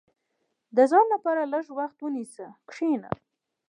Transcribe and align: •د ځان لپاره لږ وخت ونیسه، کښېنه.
•د 0.75 0.77
ځان 0.91 1.05
لپاره 1.13 1.43
لږ 1.53 1.65
وخت 1.79 1.97
ونیسه، 2.01 2.45
کښېنه. 2.69 3.09